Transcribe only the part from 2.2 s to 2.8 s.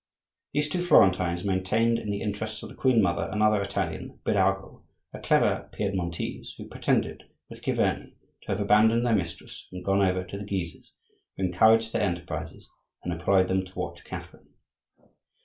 interests of the